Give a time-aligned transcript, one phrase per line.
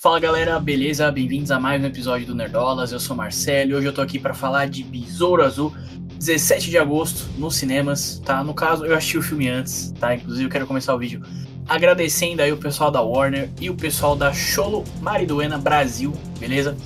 [0.00, 1.10] Fala galera, beleza?
[1.10, 2.92] Bem-vindos a mais um episódio do Nerdolas.
[2.92, 5.74] Eu sou Marcelo e hoje eu tô aqui para falar de Besouro Azul,
[6.16, 8.44] 17 de agosto, nos cinemas, tá?
[8.44, 10.14] No caso, eu assisti o filme antes, tá?
[10.14, 11.20] Inclusive, eu quero começar o vídeo
[11.68, 16.76] agradecendo aí o pessoal da Warner e o pessoal da Cholo Mariduena Brasil, beleza?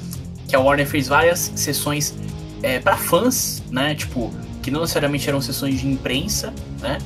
[0.49, 2.15] Que a Warner fez várias sessões
[2.63, 3.95] é, para fãs, né?
[3.95, 4.33] Tipo,
[4.63, 6.51] que não necessariamente eram sessões de imprensa,
[6.81, 6.97] né?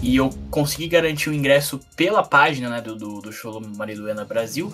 [0.00, 4.72] E eu consegui garantir o ingresso pela página né, do, do, do Show Mariduena Brasil.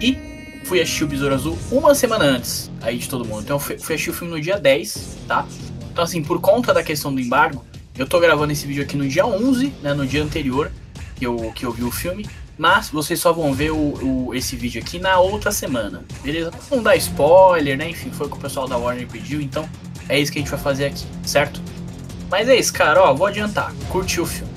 [0.00, 3.42] E fui assistir o Besouro Azul uma semana antes aí de todo mundo.
[3.42, 5.46] Então eu fui, fui assistir o filme no dia 10, tá?
[5.92, 7.64] Então assim, por conta da questão do embargo,
[7.96, 10.70] eu tô gravando esse vídeo aqui no dia 11, né, no dia anterior
[11.14, 12.26] que eu, que eu vi o filme.
[12.58, 16.50] Mas vocês só vão ver o, o, esse vídeo aqui na outra semana, beleza?
[16.70, 17.90] Não dá spoiler, né?
[17.90, 19.68] Enfim, foi o que o pessoal da Warner pediu, então
[20.08, 21.60] é isso que a gente vai fazer aqui, certo?
[22.30, 23.74] Mas é isso, cara, ó, vou adiantar.
[23.90, 24.55] Curtiu o filme.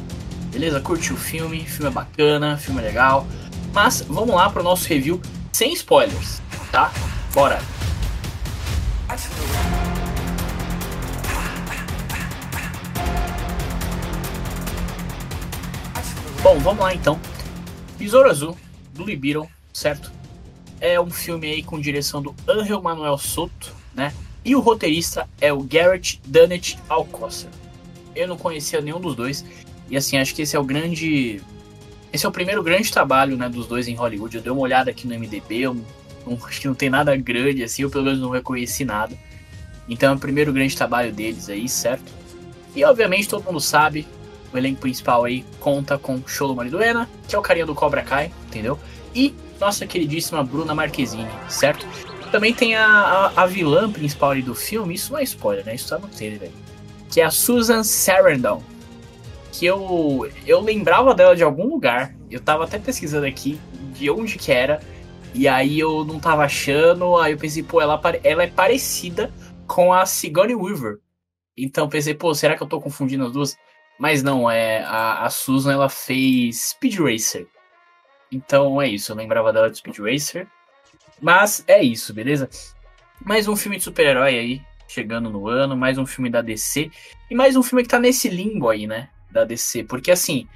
[0.59, 0.81] Beleza?
[0.81, 3.25] Curtiu o filme, o filme é bacana, o filme é legal.
[3.73, 5.21] Mas vamos lá pro nosso review
[5.53, 6.91] sem spoilers, tá?
[7.33, 7.61] Bora!
[16.43, 17.17] Bom, vamos lá então.
[17.97, 18.57] Besouro Azul,
[18.93, 20.11] Blue Beetle, certo?
[20.81, 24.13] É um filme aí com direção do Angel Manuel Soto, né?
[24.43, 27.49] E o roteirista é o Garrett Dunnett Alcocer.
[28.13, 29.45] Eu não conhecia nenhum dos dois.
[29.89, 31.41] E assim, acho que esse é o grande.
[32.11, 34.37] Esse é o primeiro grande trabalho né, dos dois em Hollywood.
[34.37, 35.77] Eu dei uma olhada aqui no MDB, eu
[36.25, 39.15] não, acho que não tem nada grande assim, eu pelo menos não reconheci nada.
[39.87, 42.11] Então é o primeiro grande trabalho deles aí, certo?
[42.75, 44.07] E obviamente todo mundo sabe,
[44.53, 48.31] o elenco principal aí conta com Cholo Mariduena, que é o carinha do Cobra Kai,
[48.47, 48.77] entendeu?
[49.13, 51.85] E nossa queridíssima Bruna Marquezine, certo?
[52.31, 55.73] Também tem a, a, a vilã principal ali do filme, isso não é spoiler, né?
[55.73, 56.53] Isso tá no trailer, velho.
[57.09, 58.61] Que é a Susan Sarandon.
[59.59, 62.15] Que eu, eu lembrava dela de algum lugar.
[62.31, 63.59] Eu tava até pesquisando aqui
[63.93, 64.79] de onde que era.
[65.33, 67.17] E aí eu não tava achando.
[67.17, 69.33] Aí eu pensei, pô, ela, ela é parecida
[69.67, 70.99] com a Sigourney Weaver.
[71.57, 73.57] Então pensei, pô, será que eu tô confundindo as duas?
[73.99, 77.45] Mas não, é a, a Susan ela fez Speed Racer.
[78.31, 80.47] Então é isso, eu lembrava dela de Speed Racer.
[81.21, 82.49] Mas é isso, beleza?
[83.25, 86.89] Mais um filme de super-herói aí, chegando no ano, mais um filme da DC.
[87.29, 89.09] E mais um filme que tá nesse limbo aí, né?
[89.31, 89.83] Da DC.
[89.83, 90.47] Porque assim,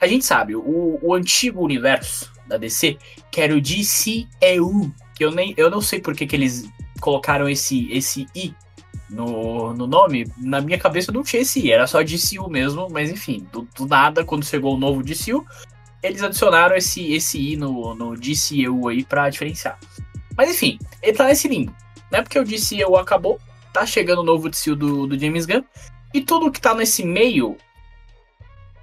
[0.00, 2.98] a gente sabe, o, o antigo universo da DC,
[3.30, 6.68] que era o DCEU, que eu, nem, eu não sei por que, que eles
[7.00, 8.54] colocaram esse, esse I
[9.10, 13.10] no, no nome, na minha cabeça não tinha esse I, era só DCU mesmo, mas
[13.10, 15.46] enfim, do, do nada, quando chegou o novo DCU,
[16.02, 19.78] eles adicionaram esse, esse I no, no DCU aí pra diferenciar.
[20.36, 21.74] Mas enfim, ele tá nesse limbo.
[22.10, 23.40] Não é porque o DCU acabou,
[23.72, 25.64] tá chegando o novo DCU do, do James Gunn,
[26.12, 27.56] e tudo que tá nesse meio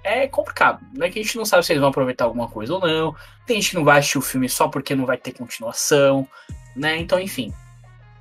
[0.06, 0.80] é complicado.
[0.94, 3.14] Não é que a gente não sabe se eles vão aproveitar alguma coisa ou não.
[3.44, 6.28] Tem gente que não vai assistir o filme só porque não vai ter continuação,
[6.76, 6.96] né?
[6.96, 7.52] Então, enfim,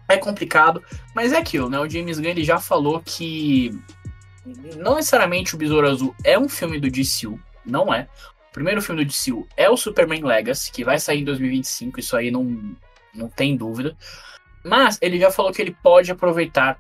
[0.10, 1.80] é complicado, mas é aquilo, né?
[1.80, 3.78] O James Gunn ele já falou que
[4.78, 8.08] não necessariamente o Besouro Azul é um filme do DCU, não é.
[8.50, 12.16] O primeiro filme do DCU é o Superman Legacy, que vai sair em 2025, isso
[12.16, 12.76] aí não,
[13.14, 13.96] não tem dúvida.
[14.64, 16.80] Mas ele já falou que ele pode aproveitar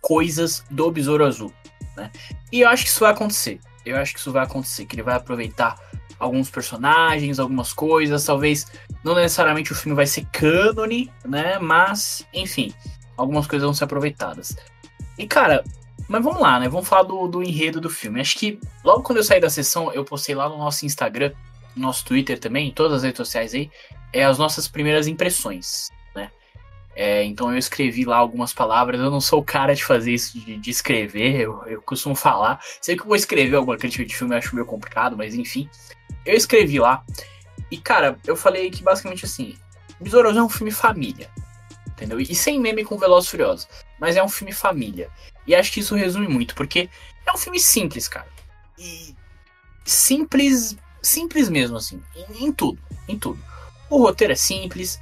[0.00, 1.52] coisas do Besouro Azul,
[1.96, 2.10] né?
[2.52, 3.60] E eu acho que isso vai acontecer.
[3.84, 5.78] Eu acho que isso vai acontecer, que ele vai aproveitar
[6.18, 8.66] alguns personagens, algumas coisas, talvez
[9.04, 11.58] não necessariamente o filme vai ser cânone, né?
[11.58, 12.72] Mas, enfim,
[13.16, 14.56] algumas coisas vão ser aproveitadas.
[15.16, 15.64] E cara,
[16.08, 16.68] mas vamos lá, né?
[16.68, 18.20] Vamos falar do, do enredo do filme.
[18.20, 21.32] Acho que logo quando eu saí da sessão, eu postei lá no nosso Instagram,
[21.76, 23.70] no nosso Twitter também, em todas as redes sociais aí,
[24.12, 25.90] é as nossas primeiras impressões?
[27.00, 29.00] É, então eu escrevi lá algumas palavras.
[29.00, 32.60] Eu não sou o cara de fazer isso, de, de escrever, eu, eu, costumo falar.
[32.80, 35.70] Sei que eu vou escrever alguma crítica de filme, eu acho meio complicado, mas enfim.
[36.26, 37.04] Eu escrevi lá.
[37.70, 39.56] E, cara, eu falei que basicamente assim:
[40.00, 41.30] Besouro é um filme família.
[41.86, 42.18] Entendeu?
[42.18, 43.68] E sem meme com Velozes Furiosos.
[44.00, 45.08] Mas é um filme família.
[45.46, 46.90] E acho que isso resume muito, porque
[47.24, 48.26] é um filme simples, cara.
[48.76, 49.14] E
[49.84, 52.02] simples, simples mesmo, assim.
[52.16, 53.38] Em, em tudo, em tudo.
[53.88, 55.00] O roteiro é simples,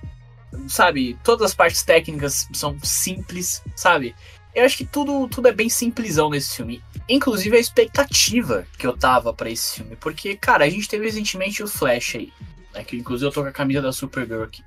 [0.69, 1.19] sabe?
[1.23, 4.14] Todas as partes técnicas são simples, sabe?
[4.55, 6.82] Eu acho que tudo, tudo é bem simplesão nesse filme.
[7.08, 9.97] Inclusive a expectativa que eu tava para esse filme.
[9.97, 12.32] Porque, cara, a gente teve recentemente o Flash aí.
[12.73, 14.64] Né, que inclusive eu tô com a camisa da Supergirl aqui.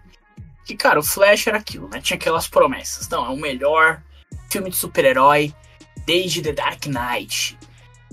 [0.63, 1.99] Que, cara, o Flash era aquilo, né?
[1.99, 3.09] Tinha aquelas promessas.
[3.09, 4.03] Não, é o melhor
[4.51, 5.53] filme de super-herói
[6.05, 7.57] desde The Dark Knight.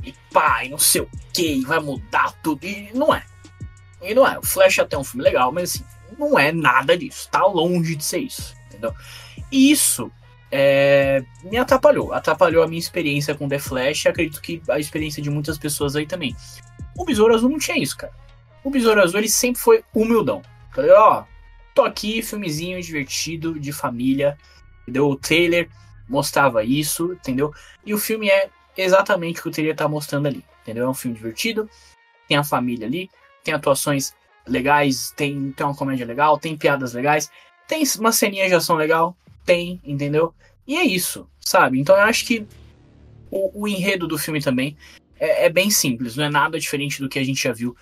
[0.02, 2.64] E pá, e não sei o que, vai mudar tudo.
[2.64, 3.22] E não é.
[4.00, 4.38] E não é.
[4.38, 5.84] O Flash é até um filme legal, mas assim,
[6.18, 7.28] não é nada disso.
[7.30, 8.54] Tá longe de ser isso.
[8.68, 8.94] Entendeu?
[9.50, 10.10] E isso
[10.50, 12.12] é, me atrapalhou.
[12.12, 16.06] Atrapalhou a minha experiência com The Flash acredito que a experiência de muitas pessoas aí
[16.06, 16.36] também.
[16.96, 18.12] O Besouro Azul não tinha isso, cara.
[18.64, 20.42] O Besouro Azul ele sempre foi humildão.
[20.74, 21.24] Falei, ó,
[21.74, 24.36] tô aqui, filmezinho divertido, de família,
[24.82, 25.08] entendeu?
[25.08, 25.68] O trailer
[26.08, 27.52] mostrava isso, entendeu?
[27.84, 30.86] E o filme é exatamente o que o trailer tá mostrando ali, entendeu?
[30.86, 31.68] É um filme divertido,
[32.28, 33.10] tem a família ali,
[33.44, 34.14] tem atuações
[34.46, 37.30] legais, tem, tem uma comédia legal, tem piadas legais,
[37.66, 40.34] tem uma ceninha de ação legal, tem, entendeu?
[40.66, 41.80] E é isso, sabe?
[41.80, 42.46] Então eu acho que
[43.30, 44.76] o, o enredo do filme também
[45.18, 47.76] é, é, bem simples, não é nada diferente do que a gente já viu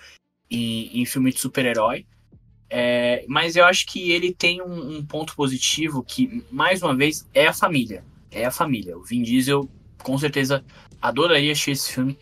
[0.49, 2.05] em, em filme de super-herói.
[2.67, 7.27] É, mas eu acho que ele tem um, um, ponto positivo que, mais uma vez,
[7.33, 8.03] é a família.
[8.31, 8.97] É a família.
[8.97, 9.69] O Vin Diesel,
[10.01, 10.65] com certeza,
[11.01, 12.17] adoraria assistir esse filme,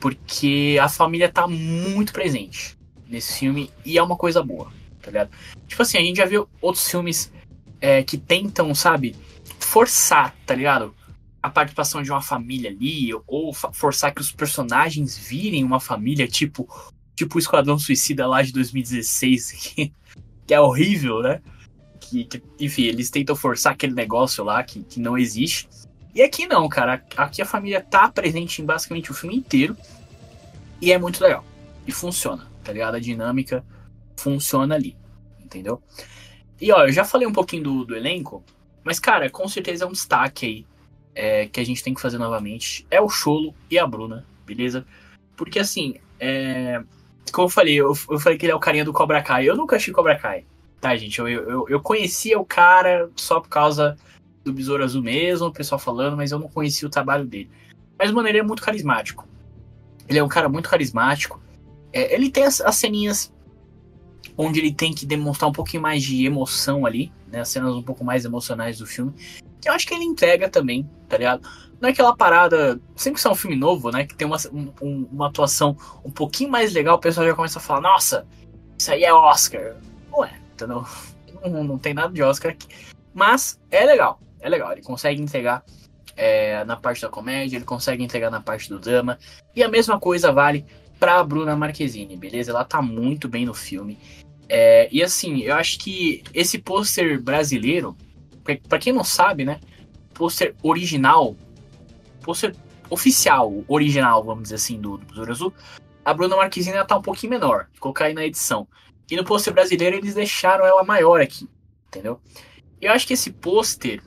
[0.00, 2.76] porque a família tá muito presente
[3.08, 5.30] nesse filme e é uma coisa boa, tá ligado?
[5.66, 7.32] Tipo assim, a gente já viu outros filmes
[7.80, 9.14] é, que tentam, sabe,
[9.58, 10.94] forçar, tá ligado?
[11.42, 16.68] A participação de uma família ali, ou forçar que os personagens virem uma família, tipo,
[17.14, 19.52] tipo o Esquadrão Suicida lá de 2016,
[20.46, 21.42] que, é horrível, né?
[22.00, 25.68] Que, que, enfim, eles tentam forçar aquele negócio lá que, que não existe.
[26.14, 27.04] E aqui não, cara.
[27.16, 29.76] Aqui a família tá presente em basicamente o filme inteiro.
[30.80, 31.44] E é muito legal.
[31.86, 32.96] E funciona, tá ligado?
[32.96, 33.64] A dinâmica
[34.16, 34.96] funciona ali.
[35.42, 35.82] Entendeu?
[36.60, 38.42] E ó, eu já falei um pouquinho do, do elenco.
[38.82, 40.66] Mas, cara, com certeza é um destaque aí
[41.14, 42.86] é, que a gente tem que fazer novamente.
[42.90, 44.84] É o Cholo e a Bruna, beleza?
[45.36, 46.82] Porque, assim, é,
[47.32, 49.48] como eu falei, eu, eu, falei que ele é o carinha do Cobra Kai.
[49.48, 50.44] Eu nunca achei Cobra Kai,
[50.80, 51.18] tá, gente?
[51.18, 53.96] Eu, eu, eu conhecia o cara só por causa
[54.44, 57.50] do Besouro Azul mesmo, o pessoal falando, mas eu não conhecia o trabalho dele.
[57.98, 59.26] Mas, mano, ele é muito carismático.
[60.08, 61.40] Ele é um cara muito carismático.
[61.94, 63.32] É, ele tem as, as ceninhas
[64.36, 67.40] onde ele tem que demonstrar um pouquinho mais de emoção ali, né?
[67.40, 69.14] As cenas um pouco mais emocionais do filme.
[69.64, 71.48] Eu acho que ele entrega também, tá ligado?
[71.80, 72.80] Não é aquela parada.
[72.96, 74.04] Sempre que é um filme novo, né?
[74.04, 74.36] Que tem uma,
[74.82, 78.26] um, uma atuação um pouquinho mais legal, o pessoal já começa a falar: Nossa,
[78.76, 79.76] isso aí é Oscar.
[80.10, 80.84] Não é, entendeu?
[81.44, 82.66] Não, não tem nada de Oscar aqui.
[83.12, 84.72] Mas é legal, é legal.
[84.72, 85.62] Ele consegue entregar
[86.16, 89.18] é, na parte da comédia, ele consegue entregar na parte do drama.
[89.54, 90.64] E a mesma coisa vale
[90.98, 92.50] pra Bruna Marquezine, beleza?
[92.50, 93.98] Ela tá muito bem no filme.
[94.48, 97.96] É, e assim, eu acho que esse pôster brasileiro,
[98.68, 99.60] para quem não sabe, né?
[100.12, 101.36] Pôster original,
[102.22, 102.54] pôster
[102.90, 105.52] oficial, original, vamos dizer assim, do, do Azul,
[106.04, 107.68] a Bruna Marquezine tá um pouquinho menor.
[107.80, 108.68] Colocar aí na edição.
[109.10, 111.48] E no pôster brasileiro eles deixaram ela maior aqui,
[111.88, 112.20] entendeu?
[112.80, 114.02] Eu acho que esse pôster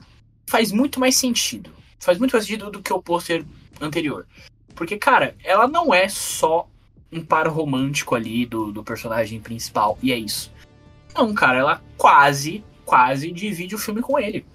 [0.46, 1.70] faz muito mais sentido.
[1.98, 3.44] Faz muito mais sentido do que o pôster
[3.80, 4.26] anterior.
[4.74, 6.68] Porque, cara, ela não é só
[7.12, 10.52] um par romântico ali do, do personagem principal, e é isso.
[11.14, 14.46] Não, cara, ela quase, quase divide o filme com ele.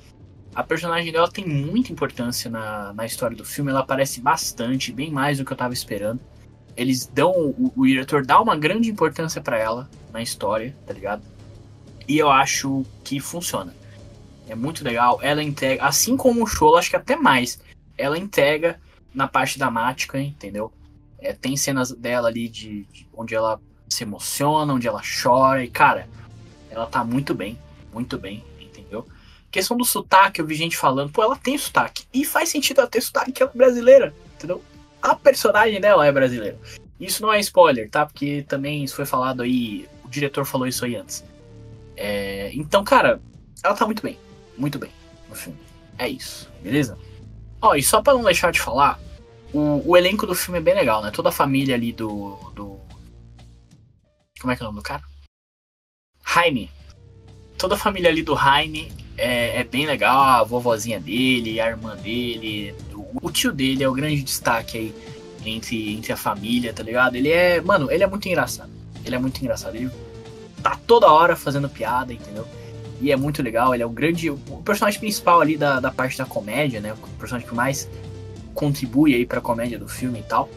[0.55, 5.09] A personagem dela tem muita importância na, na história do filme, ela aparece bastante, bem
[5.09, 6.19] mais do que eu tava esperando.
[6.77, 7.31] Eles dão.
[7.31, 11.23] O, o diretor dá uma grande importância para ela na história, tá ligado?
[12.07, 13.73] E eu acho que funciona.
[14.47, 15.19] É muito legal.
[15.21, 17.59] Ela entrega, assim como o show, acho que até mais.
[17.97, 18.79] Ela entrega
[19.13, 20.71] na parte dramática, entendeu?
[21.23, 25.69] É, tem cenas dela ali de, de, onde ela se emociona, onde ela chora, e
[25.69, 26.09] cara,
[26.69, 27.57] ela tá muito bem,
[27.93, 29.07] muito bem, entendeu?
[29.49, 32.03] Questão do sotaque, eu vi gente falando, pô, ela tem sotaque.
[32.13, 34.61] E faz sentido ela ter sotaque, que ela é brasileira, entendeu?
[35.01, 36.59] A personagem dela é brasileira.
[36.99, 38.05] Isso não é spoiler, tá?
[38.05, 41.23] Porque também isso foi falado aí, o diretor falou isso aí antes.
[41.95, 43.21] É, então, cara,
[43.63, 44.17] ela tá muito bem,
[44.57, 44.91] muito bem
[45.29, 45.59] no filme.
[45.97, 46.97] É isso, beleza?
[47.61, 48.99] Ó, e só pra não deixar de falar,
[49.53, 51.11] o, o, elenco do filme é bem legal, né?
[51.11, 52.37] Toda a família ali do.
[52.55, 52.79] do...
[54.39, 55.03] Como é que é o nome do cara?
[56.25, 56.69] Jaime.
[57.57, 60.21] Toda a família ali do Jaime é, é bem legal.
[60.21, 64.95] A vovozinha dele, a irmã dele, o, o tio dele é o grande destaque aí
[65.45, 67.15] entre, entre a família, tá ligado?
[67.15, 67.61] Ele é.
[67.61, 68.71] Mano, ele é muito engraçado.
[69.05, 69.75] Ele é muito engraçado.
[69.75, 69.89] Ele
[70.61, 72.47] tá toda hora fazendo piada, entendeu?
[72.99, 73.73] E é muito legal.
[73.73, 74.29] Ele é o grande.
[74.29, 76.93] O personagem principal ali da, da parte da comédia, né?
[76.93, 77.87] O personagem que mais
[78.53, 80.49] contribui aí pra comédia do filme e tal.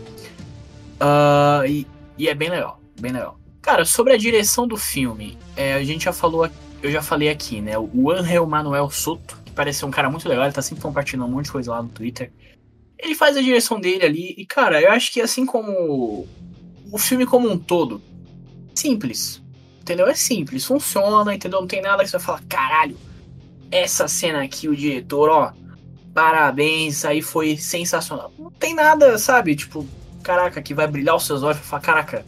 [1.00, 1.86] Uh, e,
[2.16, 3.38] e, é bem legal, bem legal.
[3.60, 6.48] Cara, sobre a direção do filme, é, a gente já falou,
[6.82, 7.76] eu já falei aqui, né?
[7.78, 11.26] O Angel Manuel Soto, que parece ser um cara muito legal, ele tá sempre compartilhando
[11.26, 12.32] um monte de coisa lá no Twitter.
[12.98, 16.26] Ele faz a direção dele ali, e cara, eu acho que assim como
[16.90, 18.00] o filme como um todo,
[18.74, 19.42] simples,
[19.80, 20.06] entendeu?
[20.06, 21.60] É simples, funciona, entendeu?
[21.60, 22.96] Não tem nada que você vai falar, caralho,
[23.70, 25.52] essa cena aqui, o diretor, ó,
[26.16, 28.32] parabéns, aí foi sensacional.
[28.38, 29.54] Não tem nada, sabe?
[29.54, 29.86] Tipo,
[30.22, 32.24] caraca, que vai brilhar os seus olhos e falar, caraca,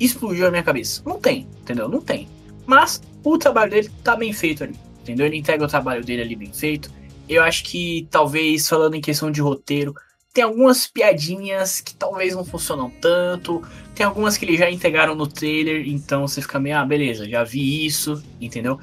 [0.00, 1.00] explodiu a minha cabeça.
[1.06, 1.88] Não tem, entendeu?
[1.88, 2.28] Não tem.
[2.66, 5.24] Mas o trabalho dele tá bem feito ali, entendeu?
[5.24, 6.90] Ele entrega o trabalho dele ali bem feito.
[7.28, 9.94] Eu acho que talvez, falando em questão de roteiro,
[10.34, 13.62] tem algumas piadinhas que talvez não funcionam tanto.
[13.94, 17.44] Tem algumas que eles já integraram no trailer, então você fica meio, ah, beleza, já
[17.44, 18.80] vi isso, entendeu?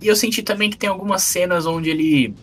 [0.00, 2.34] E eu senti também que tem algumas cenas onde ele.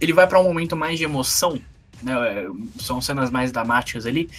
[0.00, 1.60] Ele vai para um momento mais de emoção,
[2.02, 2.12] né?
[2.12, 2.46] É,
[2.78, 4.30] são cenas mais dramáticas ali.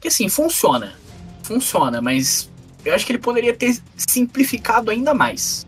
[0.00, 0.94] Que assim, funciona.
[1.42, 2.50] Funciona, mas
[2.84, 5.66] eu acho que ele poderia ter simplificado ainda mais.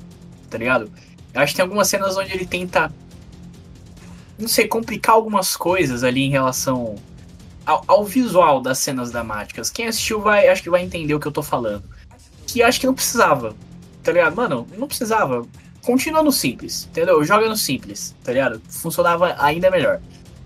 [0.51, 0.91] Tá ligado?
[1.35, 2.93] Eu acho que tem algumas cenas onde ele tenta
[4.39, 6.95] não sei, complicar algumas coisas ali em relação
[7.67, 9.69] ao, ao, visual das cenas dramáticas.
[9.69, 11.83] Quem assistiu vai, acho que vai entender o que eu tô falando.
[12.47, 13.55] Que acho que não precisava,
[14.03, 14.37] tá ligado?
[14.37, 15.45] Mano, não precisava.
[15.89, 17.25] Continua no simples, entendeu?
[17.25, 18.61] Joga no simples, tá ligado?
[18.69, 20.03] Funcionava ainda melhor.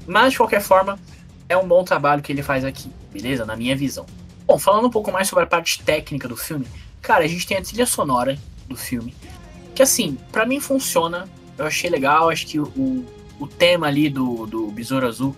[0.06, 1.00] Mas, de qualquer forma,
[1.48, 3.44] é um bom trabalho que ele faz aqui, beleza?
[3.44, 4.06] Na minha visão.
[4.46, 6.64] Bom, falando um pouco mais sobre a parte técnica do filme,
[7.00, 9.16] cara, a gente tem a trilha sonora do filme.
[9.74, 11.28] Que assim, para mim funciona.
[11.58, 13.04] Eu achei legal, acho que o,
[13.40, 15.34] o tema ali do, do Besouro Azul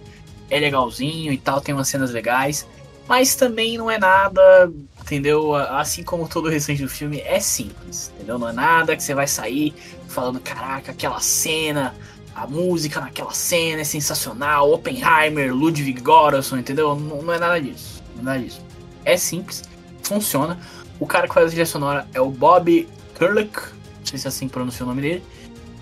[0.50, 2.68] é legalzinho e tal, tem umas cenas legais,
[3.08, 5.54] mas também não é nada, entendeu?
[5.54, 8.38] Assim como todo o restante do filme, é simples, entendeu?
[8.38, 9.75] Não é nada que você vai sair
[10.08, 11.94] falando, caraca, aquela cena,
[12.34, 16.94] a música naquela cena é sensacional, Oppenheimer, Ludwig Göransson, entendeu?
[16.96, 18.61] Não, não é nada disso, não é nada disso.
[19.04, 19.62] É simples,
[20.02, 20.58] funciona.
[20.99, 24.28] O cara que faz a trilha sonora é o Bob Kurlick, não sei se é
[24.28, 25.23] assim pronuncia o nome dele.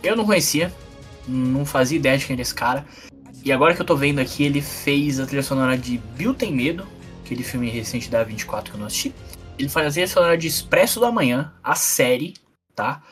[0.02, 0.72] Eu não conhecia,
[1.26, 2.84] não fazia ideia de quem era esse cara.
[3.44, 6.52] E agora que eu tô vendo aqui, ele fez a trilha sonora de Bill Tem
[6.52, 6.86] Medo,
[7.32, 9.14] aquele filme recente da 24 que eu não assisti.
[9.58, 12.34] Ele faz a sonora de Expresso da Manhã, a série,
[12.74, 13.02] tá?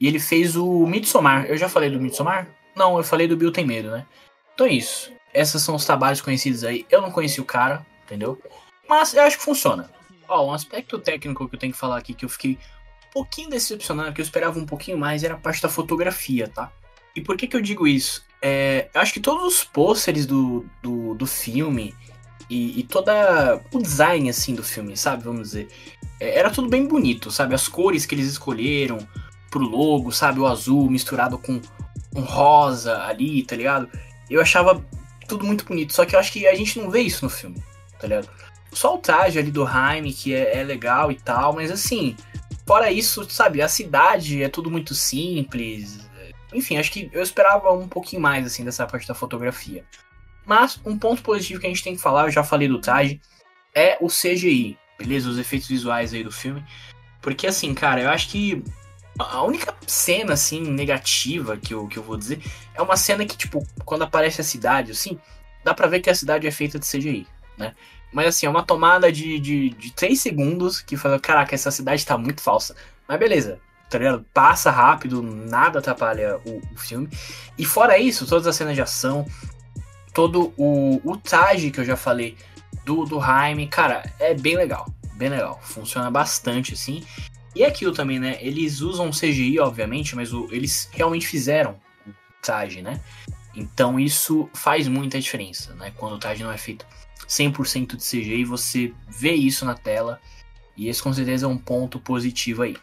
[0.00, 1.46] E ele fez o Midsommar.
[1.46, 2.48] Eu já falei do Midsommar?
[2.76, 4.06] Não, eu falei do Bill Tem Medo, né?
[4.54, 5.12] Então é isso.
[5.34, 6.86] Esses são os trabalhos conhecidos aí.
[6.88, 8.40] Eu não conheci o cara, entendeu?
[8.88, 9.90] Mas eu acho que funciona.
[10.28, 12.58] Ó, um aspecto técnico que eu tenho que falar aqui que eu fiquei
[13.08, 16.70] um pouquinho decepcionado, que eu esperava um pouquinho mais, era a parte da fotografia, tá?
[17.16, 18.24] E por que, que eu digo isso?
[18.40, 21.94] É, eu acho que todos os pôsteres do, do, do filme
[22.48, 25.24] e, e toda o design assim do filme, sabe?
[25.24, 25.68] Vamos dizer,
[26.20, 27.54] é, era tudo bem bonito, sabe?
[27.54, 28.98] As cores que eles escolheram
[29.50, 30.40] pro logo, sabe?
[30.40, 31.60] O azul misturado com
[32.14, 33.88] um rosa ali, tá ligado?
[34.28, 34.84] Eu achava
[35.26, 37.62] tudo muito bonito, só que eu acho que a gente não vê isso no filme,
[37.98, 38.28] tá ligado?
[38.72, 42.16] Só o traje ali do Jaime, que é, é legal e tal, mas assim,
[42.66, 43.62] fora isso, sabe?
[43.62, 46.08] A cidade é tudo muito simples,
[46.52, 49.84] enfim, acho que eu esperava um pouquinho mais assim dessa parte da fotografia.
[50.48, 53.20] Mas um ponto positivo que a gente tem que falar, eu já falei do traje,
[53.74, 55.28] é o CGI, beleza?
[55.28, 56.64] Os efeitos visuais aí do filme.
[57.20, 58.64] Porque assim, cara, eu acho que
[59.18, 62.40] a única cena assim negativa que eu, que eu vou dizer
[62.74, 65.18] é uma cena que, tipo, quando aparece a cidade, assim,
[65.62, 67.26] dá pra ver que a cidade é feita de CGI,
[67.58, 67.74] né?
[68.10, 72.06] Mas assim, é uma tomada de, de, de 3 segundos que fala, caraca, essa cidade
[72.06, 72.74] tá muito falsa.
[73.06, 74.24] Mas beleza, tá ligado?
[74.32, 77.06] Passa rápido, nada atrapalha o, o, filme.
[77.58, 79.26] E fora isso, todas as cenas de ação,
[80.12, 82.36] todo o, o traje que eu já falei
[82.84, 84.92] do, do Jaime, cara, é bem legal.
[85.14, 85.60] Bem legal.
[85.62, 87.04] Funciona bastante, assim.
[87.54, 88.38] E aquilo também, né?
[88.40, 91.72] Eles usam CGI, obviamente, mas o, eles realmente fizeram
[92.06, 92.10] o
[92.40, 93.00] traje, né?
[93.54, 95.92] Então isso faz muita diferença, né?
[95.96, 96.86] Quando o traje não é feito
[97.26, 100.20] 100% de CGI, você vê isso na tela.
[100.76, 102.76] E esse com certeza é um ponto positivo aí.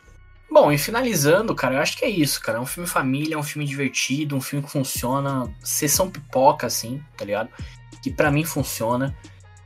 [0.49, 2.57] Bom, e finalizando, cara, eu acho que é isso, cara.
[2.57, 5.53] É um filme família, é um filme divertido, um filme que funciona.
[5.61, 7.49] Sessão pipoca, assim, tá ligado?
[8.01, 9.15] Que para mim funciona.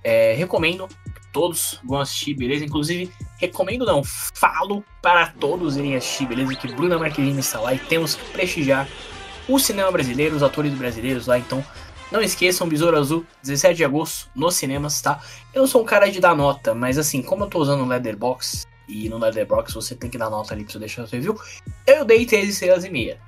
[0.03, 0.87] É, recomendo
[1.31, 2.65] todos vão assistir, beleza?
[2.65, 6.55] Inclusive, recomendo não, falo para todos irem assistir, beleza?
[6.55, 8.87] Que Bruna Marquezine está lá e temos que prestigiar
[9.47, 11.63] o cinema brasileiro, os atores brasileiros lá, então
[12.11, 15.21] não esqueçam, Besouro Azul, 17 de agosto, nos cinemas, tá?
[15.53, 18.67] Eu sou um cara de dar nota, mas assim, como eu tô usando o Leatherbox,
[18.89, 21.39] e no Letterboxd você tem que dar nota ali pra você deixar o seu review.
[21.85, 23.19] Eu dei 3 estrelas e meia.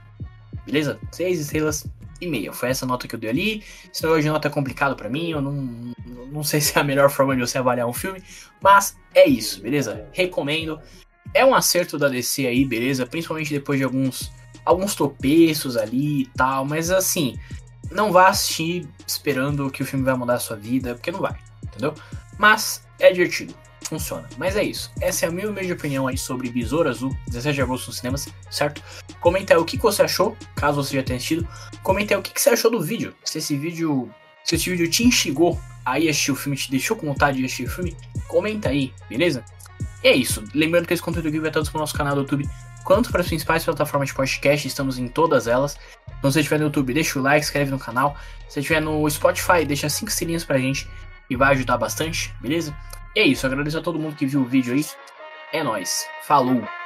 [0.66, 1.00] Beleza?
[1.12, 1.86] 3 estrelas
[2.20, 2.52] e meia.
[2.52, 3.64] Foi essa nota que eu dei ali.
[3.94, 5.30] Esse negócio de nota é complicado para mim.
[5.30, 5.94] Eu não,
[6.32, 8.24] não sei se é a melhor forma de você avaliar um filme.
[8.62, 10.08] Mas é isso, beleza?
[10.12, 10.80] Recomendo.
[11.34, 13.06] É um acerto da DC aí, beleza?
[13.06, 14.32] Principalmente depois de alguns,
[14.66, 16.66] alguns tropeços ali e tal.
[16.66, 17.38] Mas assim,
[17.92, 21.38] não vá assistir esperando que o filme vai mudar a sua vida, porque não vai,
[21.64, 21.94] entendeu?
[22.38, 24.28] Mas é divertido funciona.
[24.38, 24.92] Mas é isso.
[25.02, 28.28] Essa é a minha humilde opinião aí sobre Besouro Azul, 17 de agosto nos cinemas,
[28.50, 28.82] certo?
[29.20, 31.48] Comenta aí o que você achou, caso você já tenha assistido.
[31.84, 33.14] Comenta aí o que você achou do vídeo.
[33.24, 34.10] Se esse vídeo.
[34.44, 37.66] Se esse vídeo te instigou aí assistir o filme, te deixou com vontade de assistir
[37.66, 37.96] o filme,
[38.28, 39.44] comenta aí, beleza?
[40.04, 40.44] E é isso.
[40.54, 42.50] Lembrando que esse conteúdo aqui vai estar disponível no nosso canal do YouTube,
[42.84, 45.78] quanto para as principais plataformas de podcast, estamos em todas elas.
[46.18, 48.18] Então, se você estiver no YouTube, deixa o like, inscreve no canal.
[48.48, 50.88] Se você estiver no Spotify, deixa 5 estrelinhas pra gente
[51.30, 52.76] e vai ajudar bastante, beleza?
[53.16, 54.86] É isso, agradeço a todo mundo que viu o vídeo aí.
[55.52, 56.08] É nóis.
[56.24, 56.81] Falou!